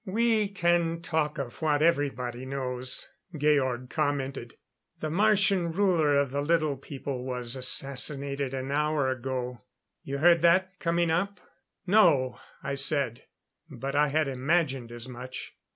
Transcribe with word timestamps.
"We 0.03 0.47
can 0.49 1.03
talk 1.03 1.37
of 1.37 1.61
what 1.61 1.83
everybody 1.83 2.43
knows," 2.43 3.07
Georg 3.37 3.91
commented. 3.91 4.55
"The 4.99 5.11
Martian 5.11 5.71
Ruler 5.71 6.15
of 6.15 6.31
the 6.31 6.41
Little 6.41 6.75
People 6.75 7.23
was 7.23 7.55
assassinated 7.55 8.51
an 8.55 8.71
hour 8.71 9.09
ago. 9.09 9.59
You 10.01 10.17
heard 10.17 10.41
that 10.41 10.79
coming 10.79 11.11
up?" 11.11 11.39
"No," 11.85 12.39
I 12.63 12.73
said; 12.73 13.25
but 13.69 13.93
I 13.93 14.07
had 14.07 14.27
imagined 14.27 14.91
as 14.91 15.07
much. 15.07 15.53